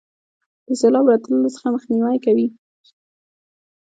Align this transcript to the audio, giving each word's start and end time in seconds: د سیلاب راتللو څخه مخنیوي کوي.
د 0.67 0.69
سیلاب 0.79 1.05
راتللو 1.11 1.53
څخه 1.55 1.67
مخنیوي 1.75 2.17
کوي. 2.25 2.47